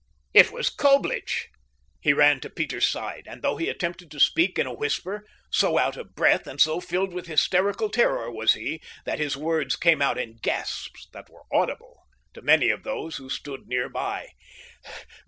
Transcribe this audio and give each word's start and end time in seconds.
It 0.33 0.51
was 0.51 0.71
Coblich. 0.71 1.49
He 1.99 2.11
ran 2.11 2.39
to 2.39 2.49
Peter's 2.49 2.87
side, 2.87 3.25
and 3.27 3.43
though 3.43 3.57
he 3.57 3.69
attempted 3.69 4.09
to 4.09 4.19
speak 4.19 4.57
in 4.57 4.65
a 4.65 4.73
whisper, 4.73 5.27
so 5.51 5.77
out 5.77 5.95
of 5.95 6.15
breath, 6.15 6.47
and 6.47 6.59
so 6.59 6.79
filled 6.81 7.13
with 7.13 7.27
hysterical 7.27 7.87
terror 7.87 8.31
was 8.31 8.53
he 8.53 8.81
that 9.05 9.19
his 9.19 9.37
words 9.37 9.75
came 9.75 10.01
out 10.01 10.17
in 10.17 10.37
gasps 10.41 11.07
that 11.13 11.29
were 11.29 11.43
audible 11.53 12.01
to 12.33 12.41
many 12.41 12.71
of 12.71 12.81
those 12.81 13.17
who 13.17 13.29
stood 13.29 13.67
near 13.67 13.89
by. 13.89 14.29